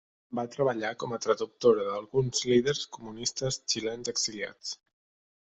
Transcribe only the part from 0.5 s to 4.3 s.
treballar com a traductora d'alguns líders comunistes xilens